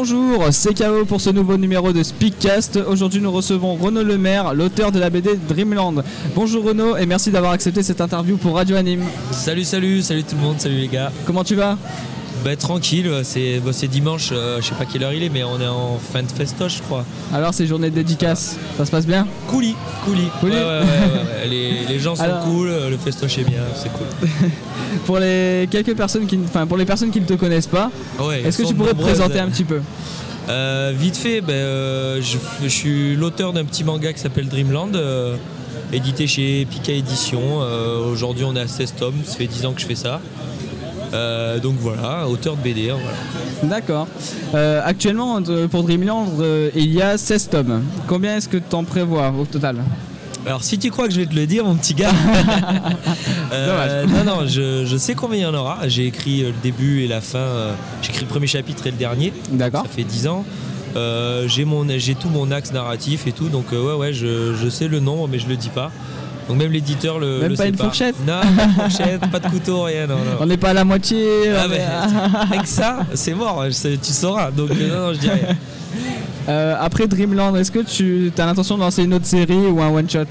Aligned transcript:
Bonjour, 0.00 0.44
c'est 0.52 0.78
KO 0.78 1.04
pour 1.06 1.20
ce 1.20 1.30
nouveau 1.30 1.56
numéro 1.56 1.92
de 1.92 2.04
Speakcast. 2.04 2.78
Aujourd'hui, 2.86 3.20
nous 3.20 3.32
recevons 3.32 3.74
Renaud 3.74 4.04
Lemaire, 4.04 4.54
l'auteur 4.54 4.92
de 4.92 5.00
la 5.00 5.10
BD 5.10 5.34
Dreamland. 5.48 6.04
Bonjour 6.36 6.62
Renaud 6.62 6.96
et 6.96 7.04
merci 7.04 7.32
d'avoir 7.32 7.50
accepté 7.50 7.82
cette 7.82 8.00
interview 8.00 8.36
pour 8.36 8.54
Radio 8.54 8.76
Anime. 8.76 9.02
Salut, 9.32 9.64
salut, 9.64 10.00
salut 10.02 10.22
tout 10.22 10.36
le 10.36 10.42
monde, 10.42 10.60
salut 10.60 10.76
les 10.76 10.86
gars. 10.86 11.10
Comment 11.26 11.42
tu 11.42 11.56
vas? 11.56 11.76
Bah, 12.44 12.56
tranquille, 12.56 13.10
c'est 13.22 13.60
bah, 13.60 13.70
dimanche, 13.90 14.30
euh, 14.32 14.60
je 14.60 14.66
sais 14.66 14.74
pas 14.74 14.84
quelle 14.84 15.02
heure 15.02 15.12
il 15.12 15.22
est, 15.22 15.28
mais 15.28 15.44
on 15.44 15.60
est 15.60 15.66
en 15.66 15.98
fin 15.98 16.22
de 16.22 16.30
festoche, 16.30 16.78
je 16.78 16.82
crois. 16.82 17.04
Alors, 17.32 17.54
c'est 17.54 17.66
journée 17.66 17.90
de 17.90 17.94
dédicace, 17.94 18.56
ça 18.76 18.84
se 18.84 18.90
passe 18.90 19.06
bien. 19.06 19.26
Ouais, 20.42 20.50
ouais, 20.50 20.58
ouais, 20.58 21.48
les, 21.48 21.86
les, 21.88 21.98
gens 21.98 22.14
sont 22.14 22.24
cool, 22.44 22.68
le 22.90 22.96
festoche 22.96 23.38
est 23.38 23.44
bien, 23.44 23.60
c'est 23.74 23.92
cool. 23.92 24.28
pour 25.06 25.18
les 25.18 25.68
quelques 25.70 25.96
personnes 25.96 26.26
qui, 26.26 26.38
enfin, 26.44 26.66
pour 26.66 26.76
les 26.76 26.84
personnes 26.84 27.10
qui 27.10 27.20
ne 27.20 27.26
te 27.26 27.34
connaissent 27.34 27.66
pas, 27.66 27.90
est-ce 28.44 28.58
que 28.58 28.68
tu 28.68 28.74
pourrais 28.74 28.94
te 28.94 29.00
présenter 29.00 29.38
un 29.38 29.48
petit 29.48 29.64
peu? 29.64 29.80
Euh, 30.48 30.92
Vite 30.96 31.16
fait, 31.16 31.40
ben, 31.40 31.52
euh, 31.52 32.22
je, 32.22 32.38
je, 32.62 32.68
suis 32.68 33.16
l'auteur 33.16 33.52
d'un 33.52 33.64
petit 33.64 33.84
manga 33.84 34.12
qui 34.12 34.20
s'appelle 34.20 34.48
Dreamland 34.48 34.92
édité 35.92 36.26
chez 36.26 36.66
Pika 36.70 36.92
Édition. 36.92 37.58
Aujourd'hui, 38.10 38.44
on 38.44 38.54
est 38.56 38.60
à 38.60 38.68
16 38.68 38.94
tomes, 38.98 39.14
ça 39.24 39.36
fait 39.36 39.46
10 39.46 39.66
ans 39.66 39.72
que 39.72 39.80
je 39.80 39.86
fais 39.86 39.94
ça. 39.94 40.20
Euh, 41.12 41.58
donc 41.58 41.76
voilà, 41.80 42.28
auteur 42.28 42.56
de 42.56 42.62
BD. 42.62 42.90
Hein, 42.90 42.96
D'accord. 43.62 44.08
Euh, 44.54 44.80
actuellement, 44.84 45.40
pour 45.70 45.82
Dreamland, 45.82 46.28
euh, 46.40 46.70
il 46.74 46.92
y 46.92 47.02
a 47.02 47.18
16 47.18 47.48
tomes. 47.50 47.82
Combien 48.06 48.36
est-ce 48.36 48.48
que 48.48 48.58
tu 48.58 48.74
en 48.74 48.84
prévois 48.84 49.32
au 49.38 49.44
total 49.44 49.76
alors 50.46 50.62
si 50.62 50.78
tu 50.78 50.90
crois 50.90 51.08
que 51.08 51.12
je 51.12 51.20
vais 51.20 51.26
te 51.26 51.34
le 51.34 51.46
dire 51.46 51.64
mon 51.64 51.74
petit 51.74 51.92
gars, 51.92 52.12
non 53.52 54.24
non 54.24 54.46
je, 54.46 54.96
sais 54.96 55.14
combien 55.14 55.38
il 55.38 55.42
y 55.42 55.46
en 55.46 55.52
aura. 55.52 55.88
J'ai 55.88 56.06
écrit 56.06 56.40
le 56.42 56.54
début 56.62 57.02
et 57.02 57.08
la 57.08 57.20
fin. 57.20 57.74
j'ai 58.00 58.10
écrit 58.10 58.22
le 58.22 58.28
premier 58.28 58.46
chapitre 58.46 58.86
et 58.86 58.90
le 58.90 58.96
dernier. 58.96 59.34
D'accord. 59.50 59.82
Ça 59.82 59.88
fait 59.88 60.04
10 60.04 60.28
ans. 60.28 60.46
j'ai 61.46 61.66
mon 61.66 61.86
j'ai 61.98 62.14
tout 62.14 62.30
mon 62.30 62.50
axe 62.50 62.72
narratif 62.72 63.26
et 63.26 63.32
tout 63.32 63.48
donc 63.48 63.72
ouais 63.72 63.94
ouais 63.94 64.12
je, 64.14 64.54
je, 64.54 64.68
sais 64.70 64.88
le 64.88 65.00
nombre 65.00 65.28
mais 65.28 65.38
je 65.38 65.48
le 65.48 65.56
dis 65.56 65.70
pas. 65.70 65.90
Donc 66.48 66.56
même 66.56 66.72
l'éditeur 66.72 67.18
le. 67.18 67.40
Même 67.40 67.56
pas 67.56 67.66
une 67.66 67.76
fourchette 67.76 68.16
Non, 68.26 68.40
pas 68.56 68.66
de 68.66 68.72
fourchette, 68.72 69.30
pas 69.30 69.38
de 69.38 69.48
couteau, 69.48 69.82
rien. 69.82 70.06
Non, 70.06 70.16
On 70.40 70.46
n'est 70.46 70.56
pas 70.56 70.70
à 70.70 70.74
la 70.74 70.84
moitié. 70.84 71.50
Ah, 71.54 72.42
avec 72.50 72.66
ça, 72.66 73.00
c'est 73.14 73.34
mort, 73.34 73.64
tu 73.70 74.12
sauras. 74.12 74.50
Donc 74.50 74.70
non, 74.70 75.06
non, 75.08 75.12
je 75.12 75.18
dis 75.18 75.28
rien. 75.30 75.56
Euh, 76.48 76.74
après 76.80 77.06
Dreamland, 77.06 77.54
est-ce 77.56 77.70
que 77.70 77.80
tu 77.80 78.32
as 78.38 78.46
l'intention 78.46 78.76
de 78.76 78.80
lancer 78.80 79.04
une 79.04 79.12
autre 79.12 79.26
série 79.26 79.66
ou 79.66 79.82
un 79.82 79.88
one-shot? 79.90 80.24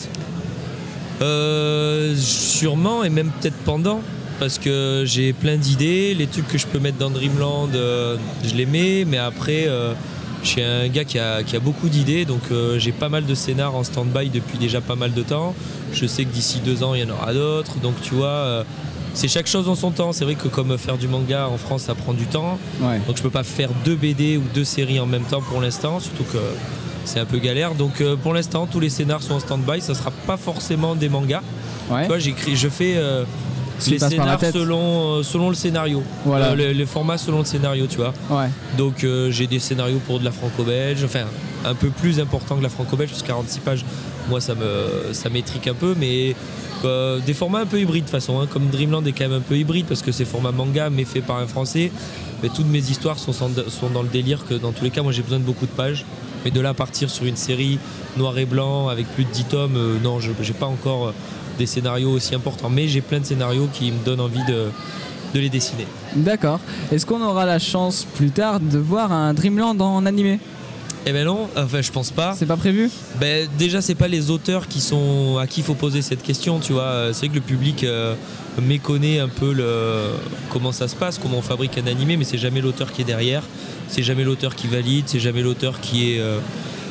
Euh, 1.21 2.15
Sûrement, 2.15 3.03
et 3.03 3.09
même 3.09 3.29
peut-être 3.39 3.57
pendant. 3.65 4.01
Parce 4.39 4.57
que 4.59 5.03
j'ai 5.05 5.33
plein 5.33 5.57
d'idées. 5.57 6.15
Les 6.15 6.27
trucs 6.27 6.47
que 6.47 6.57
je 6.57 6.65
peux 6.67 6.79
mettre 6.79 6.97
dans 6.97 7.09
Dreamland, 7.09 7.69
euh, 7.75 8.17
je 8.43 8.55
les 8.55 8.65
mets. 8.65 9.05
Mais 9.05 9.17
après, 9.17 9.67
je 10.43 10.47
suis 10.47 10.61
un 10.61 10.87
gars 10.87 11.03
qui 11.03 11.19
a, 11.19 11.41
beaucoup 11.61 11.89
d'idées, 11.89 12.25
donc 12.25 12.41
euh, 12.51 12.79
j'ai 12.79 12.91
pas 12.91 13.09
mal 13.09 13.25
de 13.25 13.35
scénars 13.35 13.75
en 13.75 13.83
stand-by 13.83 14.29
depuis 14.29 14.57
déjà 14.57 14.81
pas 14.81 14.95
mal 14.95 15.13
de 15.13 15.23
temps. 15.23 15.55
Je 15.93 16.05
sais 16.05 16.25
que 16.25 16.31
d'ici 16.31 16.59
deux 16.63 16.83
ans, 16.83 16.93
il 16.93 17.01
y 17.01 17.03
en 17.03 17.13
aura 17.13 17.33
d'autres. 17.33 17.79
Donc 17.79 17.95
tu 18.01 18.13
vois, 18.13 18.27
euh, 18.27 18.63
c'est 19.13 19.27
chaque 19.27 19.47
chose 19.47 19.67
en 19.67 19.75
son 19.75 19.91
temps. 19.91 20.13
C'est 20.13 20.25
vrai 20.25 20.35
que 20.35 20.47
comme 20.47 20.77
faire 20.77 20.97
du 20.97 21.07
manga 21.07 21.47
en 21.47 21.57
France, 21.57 21.83
ça 21.83 21.95
prend 21.95 22.13
du 22.13 22.25
temps. 22.25 22.59
Donc 23.07 23.17
je 23.17 23.23
peux 23.23 23.29
pas 23.29 23.43
faire 23.43 23.69
deux 23.83 23.95
BD 23.95 24.37
ou 24.37 24.43
deux 24.53 24.63
séries 24.63 24.99
en 24.99 25.05
même 25.07 25.23
temps 25.23 25.41
pour 25.41 25.59
l'instant, 25.59 25.99
surtout 25.99 26.23
que 26.23 26.37
c'est 27.05 27.19
un 27.19 27.25
peu 27.25 27.39
galère. 27.39 27.73
Donc 27.73 28.01
euh, 28.01 28.15
pour 28.15 28.33
l'instant, 28.33 28.67
tous 28.67 28.79
les 28.79 28.89
scénars 28.89 29.23
sont 29.23 29.35
en 29.35 29.39
stand-by. 29.39 29.81
Ça 29.81 29.95
sera 29.95 30.11
pas 30.11 30.37
forcément 30.37 30.95
des 30.95 31.09
mangas. 31.09 31.41
Tu 31.89 32.07
vois, 32.07 32.19
j'écris, 32.19 32.57
je 32.57 32.67
fais 32.67 32.95
les 33.85 33.99
scénars 33.99 34.39
selon, 34.51 35.17
euh, 35.17 35.23
selon 35.23 35.49
le 35.49 35.55
scénario. 35.55 36.03
Voilà. 36.25 36.51
Euh, 36.51 36.73
le, 36.73 36.85
format 36.85 37.17
selon 37.17 37.39
le 37.39 37.45
scénario, 37.45 37.87
tu 37.87 37.97
vois. 37.97 38.13
Donc 38.77 39.03
euh, 39.03 39.31
j'ai 39.31 39.47
des 39.47 39.59
scénarios 39.59 39.99
pour 40.05 40.19
de 40.19 40.25
la 40.25 40.31
franco-belge, 40.31 41.03
enfin 41.03 41.25
un 41.65 41.75
peu 41.75 41.89
plus 41.89 42.19
important 42.19 42.55
que 42.55 42.63
la 42.63 42.69
franco-belge, 42.69 43.09
parce 43.09 43.21
que 43.21 43.27
46 43.27 43.59
pages, 43.59 43.85
moi 44.29 44.41
ça 44.41 44.55
me 44.55 45.13
ça 45.13 45.29
m'étrique 45.29 45.67
un 45.67 45.73
peu, 45.73 45.95
mais 45.97 46.35
des 47.25 47.33
formats 47.33 47.59
un 47.59 47.65
peu 47.65 47.79
hybrides 47.79 48.05
de 48.05 48.09
toute 48.09 48.11
façon, 48.11 48.39
hein. 48.39 48.47
comme 48.51 48.67
Dreamland 48.67 49.03
est 49.05 49.11
quand 49.11 49.25
même 49.25 49.39
un 49.39 49.41
peu 49.41 49.57
hybride 49.57 49.87
parce 49.87 50.03
que 50.03 50.11
c'est 50.11 50.25
format 50.25 50.51
manga 50.51 50.89
mais 50.89 51.05
fait 51.05 51.21
par 51.21 51.37
un 51.37 51.47
français. 51.47 51.91
Mais 52.43 52.49
toutes 52.49 52.67
mes 52.67 52.91
histoires 52.91 53.17
sont, 53.17 53.33
sont 53.33 53.89
dans 53.91 54.03
le 54.03 54.09
délire 54.09 54.45
que 54.47 54.53
dans 54.53 54.71
tous 54.71 54.83
les 54.83 54.91
cas, 54.91 55.01
moi 55.01 55.11
j'ai 55.11 55.23
besoin 55.23 55.39
de 55.39 55.43
beaucoup 55.43 55.65
de 55.65 55.71
pages. 55.71 56.05
Mais 56.45 56.51
de 56.51 56.61
là 56.61 56.75
partir 56.75 57.09
sur 57.09 57.25
une 57.25 57.35
série 57.35 57.79
noir 58.15 58.37
et 58.37 58.45
blanc 58.45 58.89
avec 58.89 59.07
plus 59.07 59.25
de 59.25 59.31
10 59.31 59.43
tomes, 59.45 59.99
non, 60.03 60.19
je 60.19 60.31
j'ai 60.43 60.53
pas 60.53 60.67
encore 60.67 61.13
des 61.57 61.65
scénarios 61.65 62.11
aussi 62.11 62.35
importants. 62.35 62.69
Mais 62.69 62.87
j'ai 62.87 63.01
plein 63.01 63.19
de 63.19 63.25
scénarios 63.25 63.69
qui 63.71 63.91
me 63.91 64.03
donnent 64.03 64.21
envie 64.21 64.45
de, 64.47 64.67
de 65.33 65.39
les 65.39 65.49
dessiner. 65.49 65.87
D'accord. 66.15 66.59
Est-ce 66.91 67.05
qu'on 67.05 67.21
aura 67.21 67.45
la 67.45 67.59
chance 67.59 68.05
plus 68.15 68.31
tard 68.31 68.59
de 68.59 68.77
voir 68.77 69.11
un 69.11 69.33
Dreamland 69.33 69.79
en 69.81 70.05
animé? 70.05 70.39
Eh 71.09 71.13
ben 71.13 71.25
non, 71.25 71.47
enfin 71.55 71.81
je 71.81 71.89
pense 71.89 72.11
pas. 72.11 72.35
C'est 72.37 72.45
pas 72.45 72.57
prévu? 72.57 72.89
Ben 73.17 73.47
déjà 73.57 73.81
c'est 73.81 73.95
pas 73.95 74.09
les 74.09 74.29
auteurs 74.29 74.67
qui 74.67 74.81
sont 74.81 75.37
à 75.37 75.47
qui 75.47 75.61
il 75.61 75.63
faut 75.63 75.73
poser 75.73 76.01
cette 76.01 76.21
question, 76.21 76.59
tu 76.59 76.73
vois. 76.73 77.13
C'est 77.13 77.19
vrai 77.19 77.29
que 77.29 77.35
le 77.35 77.41
public 77.41 77.85
euh, 77.85 78.13
méconnaît 78.61 79.19
un 79.19 79.29
peu 79.29 79.53
le 79.53 80.09
comment 80.49 80.73
ça 80.73 80.89
se 80.89 80.97
passe, 80.97 81.17
comment 81.17 81.37
on 81.37 81.41
fabrique 81.41 81.77
un 81.77 81.87
animé, 81.87 82.17
mais 82.17 82.25
c'est 82.25 82.37
jamais 82.37 82.59
l'auteur 82.59 82.91
qui 82.91 83.03
est 83.03 83.05
derrière, 83.05 83.43
c'est 83.87 84.03
jamais 84.03 84.25
l'auteur 84.25 84.53
qui 84.53 84.67
valide, 84.67 85.05
c'est 85.07 85.21
jamais 85.21 85.43
l'auteur 85.43 85.79
qui 85.79 86.11
est 86.11 86.19
euh, 86.19 86.39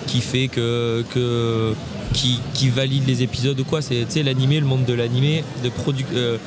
qui 0.06 0.22
fait 0.22 0.48
que, 0.48 1.04
que 1.12 1.74
qui, 2.16 2.68
valide 2.70 3.06
les 3.06 3.22
épisodes 3.22 3.58
ou 3.60 3.64
quoi. 3.64 3.80
C'est 3.82 4.22
l'animé, 4.22 4.60
le 4.60 4.66
monde 4.66 4.84
de 4.84 4.94
l'animé, 4.94 5.44
de, 5.62 5.70
euh, 6.14 6.38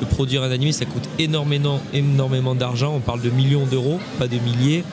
de 0.00 0.04
produire 0.06 0.42
un 0.42 0.50
animé, 0.50 0.72
ça 0.72 0.84
coûte 0.84 1.08
énormément, 1.18 1.80
énormément 1.92 2.54
d'argent. 2.54 2.94
On 2.96 3.00
parle 3.00 3.20
de 3.20 3.30
millions 3.30 3.66
d'euros, 3.66 4.00
pas 4.18 4.28
de 4.28 4.38
milliers. 4.38 4.84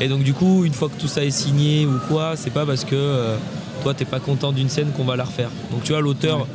Et 0.00 0.08
donc 0.08 0.22
du 0.22 0.32
coup, 0.32 0.64
une 0.64 0.72
fois 0.72 0.88
que 0.88 1.00
tout 1.00 1.08
ça 1.08 1.24
est 1.24 1.30
signé 1.30 1.86
ou 1.86 1.98
quoi, 2.08 2.34
c'est 2.36 2.50
pas 2.50 2.66
parce 2.66 2.84
que 2.84 2.96
euh, 2.96 3.36
toi 3.82 3.94
t'es 3.94 4.04
pas 4.04 4.18
content 4.18 4.50
d'une 4.50 4.68
scène 4.68 4.90
qu'on 4.96 5.04
va 5.04 5.16
la 5.16 5.24
refaire. 5.24 5.50
Donc 5.70 5.84
tu 5.84 5.92
vois, 5.92 6.00
l'auteur, 6.00 6.46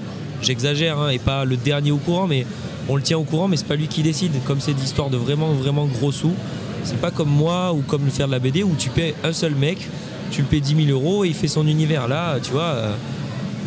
j'exagère, 0.42 1.00
hein, 1.00 1.10
et 1.10 1.20
pas 1.20 1.46
le 1.46 1.56
dernier 1.56 1.92
au 1.92 1.98
courant, 1.98 2.28
mais 2.28 2.46
on 2.90 2.96
le 2.96 3.02
tient 3.02 3.18
au 3.18 3.24
courant, 3.24 3.48
mais 3.48 3.56
c'est 3.56 3.68
pas 3.68 3.76
lui 3.76 3.88
qui 3.88 4.04
décide. 4.04 4.32
Comme 4.46 4.60
c'est 4.60 4.74
d'histoire 4.74 5.10
de 5.10 5.18
vraiment, 5.18 5.54
vraiment 5.54 5.86
gros 5.86 6.12
sous, 6.12 6.34
c'est 6.84 7.00
pas 7.00 7.12
comme 7.12 7.30
moi 7.30 7.72
ou 7.74 7.82
comme 7.82 8.04
le 8.04 8.12
faire 8.12 8.28
de 8.28 8.32
la 8.34 8.40
BD 8.40 8.64
où 8.64 8.76
tu 8.78 8.90
paies 8.90 9.14
un 9.24 9.32
seul 9.32 9.56
mec, 9.56 9.88
tu 10.32 10.42
le 10.42 10.48
payes 10.48 10.62
10 10.62 10.88
000 10.88 10.90
euros 10.90 11.24
et 11.24 11.30
il 11.30 11.34
fait 11.34 11.48
son 11.48 11.66
univers. 11.66 12.08
Là, 12.08 12.40
tu 12.42 12.52
vois. 12.52 12.62
Euh, 12.62 12.94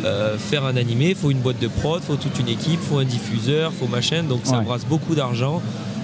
euh, 0.03 0.37
faire 0.37 0.65
un 0.65 0.75
animé, 0.75 1.09
il 1.09 1.15
faut 1.15 1.31
une 1.31 1.39
boîte 1.39 1.59
de 1.59 1.67
prod, 1.67 2.01
il 2.01 2.05
faut 2.05 2.15
toute 2.15 2.37
une 2.39 2.49
équipe, 2.49 2.79
il 2.81 2.89
faut 2.89 2.97
un 2.97 3.05
diffuseur, 3.05 3.71
il 3.73 3.79
faut 3.79 3.87
machin, 3.87 4.23
donc 4.23 4.41
ça 4.43 4.59
brasse 4.59 4.85
beaucoup 4.85 5.15
d'argent. 5.15 5.61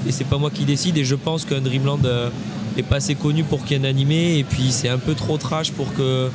Et 0.08 0.12
c'est 0.12 0.24
pas 0.24 0.38
moi 0.38 0.50
qui 0.50 0.64
décide. 0.64 0.98
Et 0.98 1.04
je 1.04 1.16
pense 1.16 1.44
qu'un 1.44 1.60
Dreamland 1.60 2.06
euh, 2.06 2.30
est 2.78 2.84
pas 2.84 2.98
assez 2.98 3.16
connu 3.16 3.44
pour 3.44 3.66
qu'il 3.66 3.78
y 3.78 3.80
ait 3.80 3.86
un 3.86 3.90
animé. 3.90 4.38
Et 4.38 4.44
puis 4.46 4.72
c'est 4.72 4.88
un 4.88 4.98
peu 4.98 5.14
trop 5.14 5.38
trash 5.38 5.72
pour 5.72 5.94
que 5.94 6.30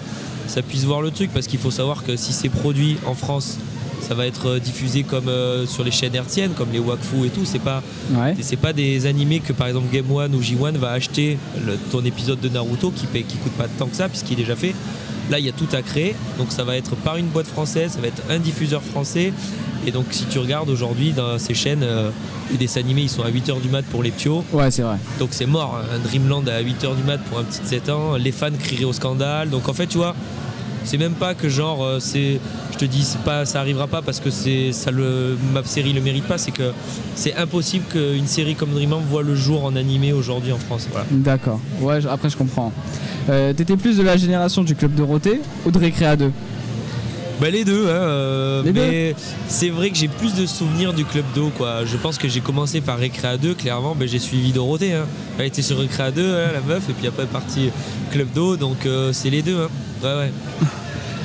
ça 0.47 0.61
puisse 0.61 0.85
voir 0.85 1.01
le 1.01 1.11
truc. 1.11 1.31
Parce 1.33 1.47
qu'il 1.47 1.59
faut 1.59 1.71
savoir 1.71 2.05
que 2.05 2.17
si 2.17 2.33
c'est 2.33 2.51
produit 2.51 2.99
en 3.07 3.15
France 3.15 3.59
ça 4.05 4.15
va 4.15 4.27
être 4.27 4.59
diffusé 4.59 5.03
comme 5.03 5.29
euh, 5.29 5.67
sur 5.67 5.83
les 5.83 5.91
chaînes 5.91 6.15
hertziennes 6.15 6.53
comme 6.53 6.71
les 6.73 6.79
Wakfu 6.79 7.25
et 7.25 7.31
tout. 7.31 7.47
C'est 7.47 7.59
pas 7.59 7.83
c'est 8.41 8.57
pas 8.57 8.75
des 8.75 9.07
animés 9.07 9.41
que 9.41 9.55
par 9.55 9.67
exemple 9.67 9.87
Game 9.91 10.11
One 10.11 10.35
ou 10.35 10.41
J1 10.41 10.77
va 10.77 10.91
acheter 10.91 11.39
ton 11.91 12.05
épisode 12.05 12.41
de 12.41 12.51
Naruto 12.51 12.91
qui 12.91 13.07
paye, 13.07 13.25
qui 13.25 13.39
coûte 13.39 13.53
pas 13.53 13.67
tant 13.79 13.87
que 13.87 13.97
ça 13.97 14.11
puisqu'il 14.11 14.35
est 14.35 14.43
déjà 14.43 14.57
fait 14.57 14.75
Là, 15.31 15.39
il 15.39 15.47
y 15.47 15.49
a 15.49 15.53
tout 15.53 15.69
à 15.73 15.83
créer. 15.83 16.15
Donc, 16.39 16.49
ça 16.51 16.65
va 16.65 16.77
être 16.77 16.97
par 16.97 17.17
une 17.17 17.27
boîte 17.27 17.47
française, 17.47 17.93
ça 17.93 18.01
va 18.01 18.09
être 18.09 18.23
un 18.31 18.39
diffuseur 18.39 18.83
français. 18.83 19.33
Et 19.87 19.91
donc, 19.91 20.07
si 20.11 20.25
tu 20.25 20.39
regardes 20.39 20.71
aujourd'hui 20.71 21.13
dans 21.13 21.39
ces 21.39 21.55
chaînes, 21.55 21.83
euh, 21.83 22.11
les 22.51 22.57
dessins 22.57 22.81
animés, 22.81 23.03
ils 23.03 23.11
sont 23.11 23.23
à 23.23 23.31
8h 23.31 23.61
du 23.61 23.69
mat 23.69 23.85
pour 23.85 24.03
les 24.03 24.11
ptios. 24.11 24.45
Ouais, 24.53 24.71
c'est 24.71 24.83
vrai. 24.83 24.97
Donc, 25.19 25.31
c'est 25.33 25.47
mort. 25.47 25.79
Un 25.95 25.99
Dreamland 25.99 26.47
à 26.49 26.63
8h 26.63 26.97
du 26.97 27.03
mat 27.03 27.19
pour 27.19 27.39
un 27.39 27.45
petit 27.45 27.61
de 27.61 27.67
7 27.67 27.89
ans. 27.91 28.17
Les 28.17 28.33
fans 28.33 28.51
crieraient 28.59 28.85
au 28.85 28.93
scandale. 28.93 29.51
Donc, 29.51 29.69
en 29.69 29.75
fait, 29.75 29.87
tu 29.87 29.99
vois, 29.99 30.15
c'est 30.85 30.99
même 30.99 31.13
pas 31.15 31.35
que 31.35 31.49
genre, 31.49 31.83
euh, 31.83 31.99
c'est, 32.01 32.41
je 32.73 32.79
te 32.79 32.85
dis, 32.85 33.07
pas, 33.25 33.45
ça 33.45 33.61
arrivera 33.61 33.87
pas 33.87 34.03
parce 34.03 34.21
que 34.21 34.31
c'est, 34.31 34.73
ça 34.73 34.91
le, 34.91 35.37
ma 35.53 35.63
série 35.65 35.93
le 35.93 36.01
mérite 36.01 36.25
pas. 36.25 36.39
C'est 36.39 36.51
que 36.51 36.73
c'est 37.15 37.35
impossible 37.35 37.85
qu'une 37.91 38.27
série 38.27 38.55
comme 38.55 38.71
Dreamland 38.71 39.03
voit 39.09 39.23
le 39.23 39.35
jour 39.35 39.65
en 39.65 39.77
animé 39.77 40.13
aujourd'hui 40.13 40.53
en 40.53 40.59
France. 40.59 40.89
D'accord. 41.11 41.61
Ouais, 41.81 42.05
après, 42.07 42.31
je 42.31 42.37
comprends. 42.37 42.73
Euh, 43.29 43.53
t'étais 43.53 43.77
plus 43.77 43.97
de 43.97 44.03
la 44.03 44.17
génération 44.17 44.63
du 44.63 44.75
Club 44.75 44.95
Dorothée 44.95 45.41
ou 45.65 45.71
de 45.71 45.79
Récréa 45.79 46.17
2 46.17 46.31
bah 47.41 47.51
les 47.51 47.65
deux, 47.65 47.87
hein, 47.89 47.93
euh, 47.93 48.63
mais 48.73 49.15
c'est 49.49 49.71
vrai 49.71 49.91
que 49.91 49.97
j'ai 49.97 50.09
plus 50.09 50.35
de 50.35 50.47
souvenirs 50.47 50.93
du 50.93 51.05
Club 51.05 51.25
d'eau 51.35 51.51
quoi. 51.57 51.85
Je 51.85 51.97
pense 51.97 52.19
que 52.19 52.29
j'ai 52.29 52.41
commencé 52.41 52.81
par 52.81 52.99
Récréa 52.99 53.37
2, 53.37 53.55
clairement, 53.55 53.95
ben, 53.95 54.07
j'ai 54.07 54.19
suivi 54.19 54.53
Dorothée. 54.53 54.93
Hein. 54.93 55.07
Elle 55.39 55.47
était 55.47 55.63
sur 55.63 55.79
Récréa 55.79 56.11
2, 56.11 56.23
hein, 56.23 56.49
la 56.55 56.61
meuf, 56.61 56.89
et 56.89 56.93
puis 56.93 57.07
après 57.07 57.27
partie 57.27 57.71
Club 58.11 58.29
d'eau, 58.35 58.57
donc 58.57 58.87
euh, 58.87 59.13
c'est 59.13 59.31
les 59.31 59.43
deux. 59.43 59.57
Hein. 59.57 59.69
Ouais, 60.03 60.31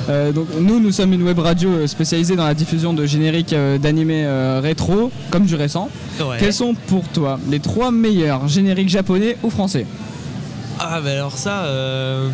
ouais. 0.08 0.32
donc 0.32 0.48
nous, 0.58 0.80
nous 0.80 0.90
sommes 0.90 1.12
une 1.12 1.22
web 1.22 1.38
radio 1.38 1.86
spécialisée 1.86 2.34
dans 2.34 2.46
la 2.46 2.54
diffusion 2.54 2.92
de 2.92 3.06
génériques 3.06 3.54
d'animés 3.80 4.26
rétro, 4.60 5.12
comme 5.30 5.44
du 5.44 5.54
récent. 5.54 5.88
Quels 6.38 6.52
sont 6.52 6.74
pour 6.74 7.06
toi 7.08 7.38
les 7.48 7.60
trois 7.60 7.90
meilleurs 7.90 8.48
génériques 8.48 8.88
japonais 8.88 9.36
ou 9.42 9.50
français? 9.50 9.86
Ah, 10.82 11.00
ben 11.02 11.12
alors 11.12 11.36
ça. 11.36 11.64
Euh, 11.64 12.30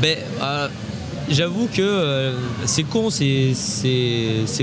ben, 0.00 0.16
euh, 0.40 0.68
j'avoue 1.30 1.68
que 1.72 1.82
euh, 1.82 2.32
c'est 2.66 2.82
con, 2.84 3.10
c'est 3.10 3.54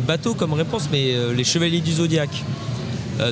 bateau 0.06 0.34
comme 0.34 0.54
réponse, 0.54 0.90
mais 0.92 1.16
les 1.36 1.44
Chevaliers 1.44 1.81
du 1.81 1.94
Zodiaque. 1.94 2.44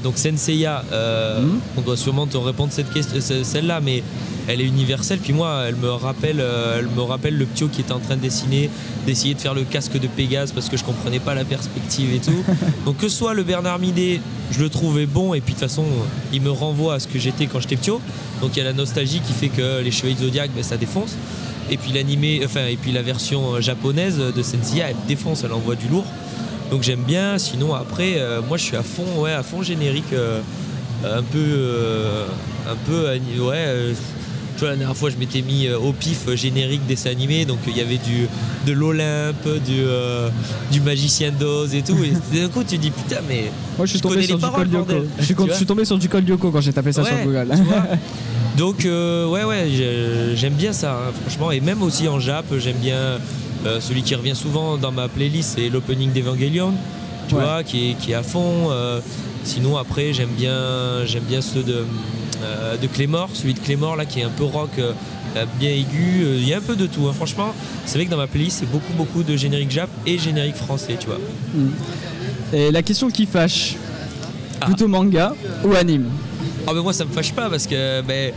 donc 0.03 0.17
Senseiya, 0.17 0.83
mhm. 0.91 1.59
on 1.77 1.81
doit 1.81 1.97
sûrement 1.97 2.27
te 2.27 2.37
répondre 2.37 2.71
cette 2.71 2.91
question, 2.91 3.19
celle-là, 3.43 3.81
mais 3.81 4.03
elle 4.47 4.61
est 4.61 4.65
universelle. 4.65 5.19
Puis 5.19 5.33
moi, 5.33 5.63
elle 5.67 5.75
me 5.75 5.91
rappelle, 5.91 6.43
elle 6.77 6.87
me 6.87 7.01
rappelle 7.01 7.37
le 7.37 7.45
ptio 7.45 7.67
qui 7.67 7.81
était 7.81 7.91
en 7.91 7.99
train 7.99 8.15
de 8.15 8.21
dessiner, 8.21 8.69
d'essayer 9.05 9.33
de 9.33 9.39
faire 9.39 9.53
le 9.53 9.63
casque 9.63 9.99
de 9.99 10.07
Pégase 10.07 10.51
parce 10.51 10.69
que 10.69 10.77
je 10.77 10.83
comprenais 10.83 11.19
pas 11.19 11.33
la 11.33 11.45
perspective 11.45 12.13
et 12.13 12.19
tout. 12.19 12.43
Donc 12.85 12.97
que 12.97 13.09
soit 13.09 13.33
le 13.33 13.43
Bernard 13.43 13.79
Midet, 13.79 14.21
je 14.51 14.59
le 14.59 14.69
trouvais 14.69 15.05
bon 15.05 15.33
et 15.33 15.41
puis 15.41 15.53
de 15.53 15.59
toute 15.59 15.69
façon, 15.69 15.85
il 16.33 16.41
me 16.41 16.51
renvoie 16.51 16.95
à 16.95 16.99
ce 16.99 17.07
que 17.07 17.19
j'étais 17.19 17.45
quand 17.45 17.59
j'étais 17.59 17.75
ptio. 17.75 18.01
Donc 18.41 18.51
il 18.55 18.59
y 18.59 18.61
a 18.61 18.65
la 18.65 18.73
nostalgie 18.73 19.21
qui 19.21 19.33
fait 19.33 19.49
que 19.49 19.81
les 19.81 19.91
Chevaliers 19.91 20.17
Zodiac, 20.21 20.51
ben, 20.55 20.63
ça 20.63 20.77
défonce. 20.77 21.15
Et 21.71 21.77
puis 21.77 21.91
l'animé, 21.91 22.41
enfin 22.43 22.65
et 22.65 22.77
puis 22.77 22.91
la 22.91 23.01
version 23.01 23.61
japonaise 23.61 24.17
de 24.17 24.43
Senseiya, 24.43 24.89
elle 24.89 24.95
défonce, 25.07 25.43
elle 25.43 25.53
envoie 25.53 25.75
du 25.75 25.87
lourd. 25.87 26.05
Donc 26.71 26.83
j'aime 26.83 27.03
bien. 27.03 27.37
Sinon 27.37 27.73
après, 27.73 28.15
euh, 28.17 28.41
moi 28.47 28.57
je 28.57 28.63
suis 28.63 28.77
à 28.77 28.83
fond, 28.83 29.21
ouais, 29.21 29.33
à 29.33 29.43
fond 29.43 29.63
générique, 29.63 30.13
euh, 30.13 30.41
un 31.03 31.23
peu, 31.23 31.37
euh, 31.37 32.25
un 32.69 32.75
peu, 32.87 33.05
ouais. 33.43 33.93
Tu 34.55 34.65
vois, 34.65 34.71
la 34.71 34.75
dernière 34.75 34.97
fois, 34.97 35.09
je 35.09 35.15
m'étais 35.15 35.41
mis 35.41 35.69
au 35.69 35.93
pif 35.93 36.29
générique 36.35 36.85
dessin 36.85 37.11
animé, 37.11 37.45
donc 37.45 37.59
il 37.65 37.77
y 37.77 37.79
avait 37.79 37.97
du, 37.97 38.27
de 38.67 38.73
l'Olympe, 38.73 39.47
du, 39.65 39.83
du 40.69 40.81
Magicien 40.81 41.31
d'Oz 41.31 41.73
et 41.73 41.81
tout. 41.81 41.95
Et 42.03 42.11
d'un 42.41 42.49
coup, 42.49 42.65
tu 42.65 42.77
dis 42.77 42.91
putain, 42.91 43.21
mais. 43.25 43.51
Moi, 43.77 43.85
je 43.85 43.91
suis 43.91 44.01
tombé 44.01 44.21
sur 44.21 44.37
du 44.37 44.45
Col 44.45 44.67
Je 45.17 45.23
suis, 45.53 45.65
tombé 45.65 45.85
sur 45.85 45.97
du 45.97 46.09
Col 46.09 46.27
Yoko 46.27 46.51
quand 46.51 46.59
j'ai 46.59 46.73
tapé 46.73 46.91
ça 46.91 47.05
sur 47.05 47.15
Google. 47.23 47.53
donc, 48.59 48.79
ouais, 48.83 49.43
ouais, 49.43 50.35
j'aime 50.35 50.53
bien 50.53 50.73
ça, 50.73 50.91
hein, 50.91 51.11
franchement. 51.21 51.51
Et 51.51 51.61
même 51.61 51.81
aussi 51.81 52.07
en 52.07 52.19
Jap, 52.19 52.45
j'aime 52.57 52.77
bien 52.77 53.17
euh, 53.65 53.81
celui 53.81 54.03
qui 54.03 54.15
revient 54.15 54.35
souvent 54.35 54.77
dans 54.77 54.91
ma 54.91 55.07
playlist, 55.09 55.55
c'est 55.55 55.69
l'opening 55.69 56.11
d'Evangelion, 56.13 56.73
tu 57.27 57.35
vois, 57.35 57.63
qui 57.63 57.95
est, 58.07 58.13
à 58.13 58.23
fond. 58.23 58.71
Euh, 58.71 59.01
sinon, 59.43 59.77
après, 59.77 60.13
j'aime 60.13 60.29
bien, 60.29 61.05
j'aime 61.05 61.23
bien 61.23 61.41
ceux 61.41 61.63
de, 61.63 61.85
euh, 62.41 62.77
de 62.77 62.87
Clémor, 62.87 63.29
celui 63.33 63.53
de 63.53 63.59
Clémor 63.59 63.95
là, 63.97 64.05
qui 64.05 64.21
est 64.21 64.23
un 64.23 64.29
peu 64.29 64.45
rock, 64.45 64.71
bien 65.59 65.69
aigu. 65.69 66.25
Il 66.37 66.47
y 66.47 66.53
a 66.53 66.57
un 66.57 66.61
peu 66.61 66.75
de 66.75 66.87
tout. 66.87 67.07
Hein. 67.07 67.13
Franchement, 67.13 67.53
c'est 67.85 67.97
vrai 67.97 68.05
que 68.05 68.11
dans 68.11 68.17
ma 68.17 68.27
playlist, 68.27 68.59
c'est 68.59 68.71
beaucoup, 68.71 68.93
beaucoup 68.93 69.23
de 69.23 69.35
générique 69.35 69.71
jap 69.71 69.89
et 70.05 70.17
générique 70.17 70.55
français, 70.55 70.95
tu 70.99 71.07
vois. 71.07 71.19
Mm. 71.53 71.69
Et 72.53 72.71
la 72.71 72.81
question 72.81 73.09
qui 73.09 73.25
fâche, 73.25 73.75
ah. 74.61 74.65
plutôt 74.65 74.87
manga 74.87 75.33
ou 75.65 75.73
anime? 75.73 76.09
Ah 76.67 76.73
ben 76.73 76.81
moi, 76.81 76.93
ça 76.93 77.05
me 77.05 77.11
fâche 77.11 77.33
pas 77.33 77.49
parce 77.49 77.67
que 77.67 78.01
ben, 78.01 78.31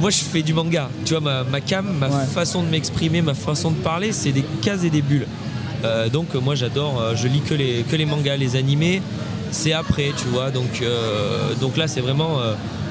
moi 0.00 0.10
je 0.10 0.18
fais 0.18 0.42
du 0.42 0.54
manga. 0.54 0.88
Tu 1.04 1.14
vois, 1.14 1.44
ma, 1.44 1.60
cam, 1.60 1.86
ma 1.98 2.08
façon 2.08 2.62
de 2.62 2.68
m'exprimer, 2.68 3.22
ma 3.22 3.34
façon 3.34 3.70
de 3.70 3.76
parler, 3.76 4.12
c'est 4.12 4.32
des 4.32 4.44
cases 4.62 4.84
et 4.84 4.90
des 4.90 5.02
bulles. 5.02 5.26
Euh, 5.84 6.08
donc 6.08 6.34
moi 6.34 6.54
j'adore, 6.54 7.00
euh, 7.00 7.16
je 7.16 7.26
lis 7.26 7.40
que 7.40 7.54
les, 7.54 7.82
que 7.82 7.96
les 7.96 8.04
mangas, 8.06 8.36
les 8.36 8.56
animés, 8.56 9.00
c'est 9.50 9.72
après, 9.72 10.12
tu 10.16 10.28
vois. 10.28 10.50
Donc, 10.50 10.82
euh, 10.82 11.54
donc 11.60 11.76
là 11.76 11.88
c'est 11.88 12.00
vraiment 12.00 12.38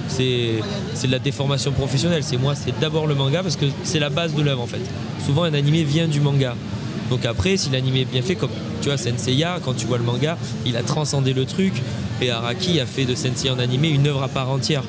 c'est 0.08 0.62
de 1.04 1.12
la 1.12 1.20
déformation 1.20 1.72
professionnelle. 1.72 2.24
C'est 2.24 2.38
moi, 2.38 2.56
c'est 2.56 2.78
d'abord 2.80 3.08
le 3.08 3.16
manga 3.16 3.44
parce 3.44 3.56
que 3.56 3.66
c'est 3.84 4.00
la 4.00 4.10
base 4.10 4.34
de 4.34 4.42
l'œuvre 4.42 4.62
en 4.62 4.68
fait. 4.68 4.82
Souvent 5.26 5.44
un 5.44 5.54
animé 5.54 5.84
vient 5.84 6.08
du 6.08 6.20
manga. 6.20 6.56
Donc 7.10 7.26
après, 7.26 7.58
si 7.58 7.70
l'animé 7.70 8.02
est 8.02 8.06
bien 8.06 8.22
fait, 8.22 8.36
comme 8.36 8.52
tu 8.82 8.90
vois 8.90 8.98
Senseiya, 8.98 9.60
quand 9.64 9.74
tu 9.74 9.86
vois 9.86 9.98
le 9.98 10.04
manga, 10.04 10.38
il 10.66 10.78
a 10.78 10.84
transcendé 10.84 11.34
le 11.34 11.46
truc 11.46 11.74
et 12.22 12.32
Araki 12.32 12.80
a 12.80 12.86
fait 12.86 13.06
de 13.06 13.16
Senseiya 13.16 13.54
en 13.54 13.60
animé 13.60 13.90
une 13.90 14.08
œuvre 14.08 14.24
à 14.24 14.28
part 14.28 14.50
entière. 14.50 14.84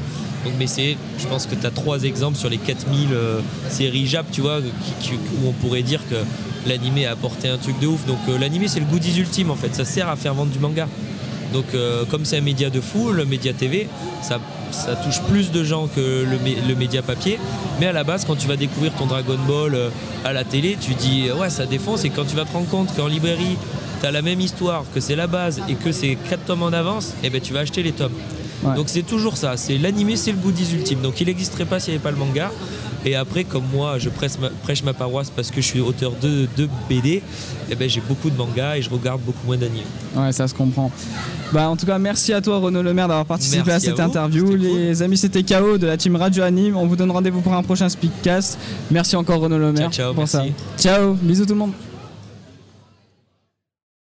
Donc, 0.45 0.55
mais 0.59 0.67
c'est, 0.67 0.97
je 1.19 1.27
pense 1.27 1.47
que 1.47 1.55
tu 1.55 1.67
as 1.67 1.71
trois 1.71 2.05
exemples 2.05 2.39
sur 2.39 2.49
les 2.49 2.57
4000 2.57 3.09
euh, 3.13 3.41
séries 3.69 4.07
Jap, 4.07 4.27
tu 4.33 4.41
vois, 4.41 4.61
où 4.61 5.49
on 5.49 5.53
pourrait 5.53 5.83
dire 5.83 6.01
que 6.09 6.17
l'animé 6.67 7.07
a 7.07 7.13
apporté 7.13 7.49
un 7.49 7.59
truc 7.59 7.79
de 7.79 7.87
ouf. 7.87 8.07
Donc, 8.07 8.19
euh, 8.29 8.39
l'animé, 8.39 8.67
c'est 8.69 8.81
le 8.81 8.87
goodies 8.87 9.19
ultime 9.19 9.51
en 9.51 9.57
fait. 9.57 9.75
Ça 9.75 9.85
sert 9.85 10.09
à 10.09 10.17
faire 10.17 10.35
vendre 10.35 10.51
du 10.51 10.59
manga. 10.59 10.89
Donc, 11.53 11.67
euh, 11.75 12.05
comme 12.07 12.25
c'est 12.25 12.39
un 12.39 12.43
média 12.43 12.71
de 12.71 12.81
fou, 12.81 13.11
le 13.11 13.25
média 13.25 13.53
TV, 13.53 13.89
ça, 14.23 14.39
touche 15.05 15.21
plus 15.23 15.51
de 15.51 15.65
gens 15.65 15.89
que 15.89 16.01
le, 16.01 16.39
le, 16.69 16.75
média 16.77 17.03
papier. 17.03 17.39
Mais 17.81 17.87
à 17.87 17.93
la 17.93 18.05
base, 18.05 18.25
quand 18.25 18.37
tu 18.37 18.47
vas 18.47 18.57
découvrir 18.57 18.93
ton 18.95 19.07
Dragon 19.07 19.37
Ball 19.49 19.77
à 20.25 20.33
la 20.33 20.45
télé, 20.45 20.79
tu 20.81 20.95
dis 20.95 21.29
ouais, 21.33 21.51
ça 21.51 21.67
défonce. 21.67 22.05
Et 22.05 22.11
quand 22.11 22.25
tu 22.25 22.37
vas 22.37 22.45
te 22.45 22.53
rendre 22.53 22.69
compte 22.69 22.95
qu'en 22.95 23.09
librairie, 23.09 23.57
tu 24.01 24.07
as 24.07 24.11
la 24.11 24.23
même 24.23 24.41
histoire, 24.41 24.85
que 24.95 25.01
c'est 25.01 25.17
la 25.17 25.27
base 25.27 25.61
et 25.69 25.75
que 25.75 25.93
c'est 25.93 26.17
4 26.29 26.45
tomes 26.45 26.63
en 26.63 26.73
avance, 26.73 27.11
et 27.23 27.27
eh 27.27 27.31
ben 27.31 27.41
tu 27.41 27.53
vas 27.53 27.61
acheter 27.61 27.83
les 27.83 27.93
tomes. 27.93 28.15
Donc 28.77 28.89
c'est 28.89 29.03
toujours 29.03 29.37
ça, 29.37 29.57
c'est 29.57 29.79
l'animé, 29.79 30.17
c'est 30.17 30.33
le 30.33 30.39
goodies 30.39 30.75
ultime. 30.75 31.01
Donc 31.01 31.21
il 31.21 31.27
n'existerait 31.27 31.65
pas 31.65 31.81
s'il 31.81 31.93
n'y 31.93 31.97
avait 31.97 32.03
pas 32.03 32.11
le 32.11 32.19
manga. 32.19 32.51
Et 33.05 33.15
après, 33.15 33.45
comme 33.45 33.65
moi, 33.73 33.99
je 33.99 34.11
prêche 34.11 34.83
ma, 34.85 34.93
paroisse 34.93 35.31
parce 35.31 35.51
que 35.51 35.63
je 35.63 35.67
suis 35.67 35.81
auteur 35.81 36.13
de, 36.21 36.47
de 36.57 36.69
BD, 36.89 37.23
eh 37.71 37.75
ben, 37.75 37.89
j'ai 37.89 38.03
beaucoup 38.03 38.29
de 38.29 38.37
mangas 38.37 38.77
et 38.77 38.83
je 38.83 38.91
regarde 38.91 39.23
beaucoup 39.23 39.47
moins 39.47 39.57
d'animés. 39.57 39.87
Ouais, 40.15 40.33
ça 40.33 40.47
se 40.47 40.55
comprend. 40.55 40.91
Bah, 41.53 41.69
en 41.71 41.77
tout 41.77 41.87
cas, 41.87 41.99
merci 41.99 42.35
à 42.35 42.43
toi, 42.43 42.59
Renaud 42.59 42.83
Lemaire, 42.83 43.09
d'avoir 43.09 43.25
participé 43.25 43.73
à 43.73 43.81
cette 43.81 44.01
interview. 44.01 44.55
Les 44.55 45.01
amis, 45.03 45.17
c'était 45.17 45.43
KO 45.43 45.79
de 45.79 45.87
la 45.87 45.97
team 45.97 46.17
Radio 46.17 46.43
Anime. 46.43 46.77
On 46.77 46.87
vous 46.87 46.97
donne 46.97 47.11
rendez-vous 47.11 47.41
pour 47.41 47.55
un 47.55 47.63
prochain 47.63 47.89
Speakcast. 47.89 48.59
Merci 48.91 49.17
encore, 49.17 49.41
Renaud 49.41 49.59
Lemaire. 49.59 49.91
Ciao, 49.91 50.13
ciao, 50.13 50.15
pour 50.15 50.29
ça. 50.29 50.45
Ciao, 50.79 51.15
bisous 51.15 51.47
tout 51.47 51.55
le 51.55 51.59
monde. 51.59 51.73